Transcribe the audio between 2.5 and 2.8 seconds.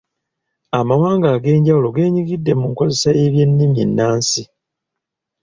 mu